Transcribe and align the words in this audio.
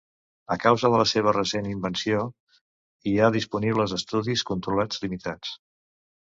A 0.53 0.55
causa 0.61 0.89
de 0.93 1.01
la 1.01 1.03
seva 1.09 1.33
recent 1.35 1.67
invenció 1.71 2.23
hi 3.11 3.13
ha 3.19 3.29
disponibles 3.37 3.95
estudis 3.99 4.45
controlats 4.53 5.05
limitats. 5.05 5.55